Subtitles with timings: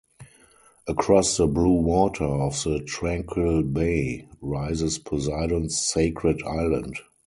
[0.87, 6.97] Across the blue water of the tranquil bay rises Poseidon's sacred island.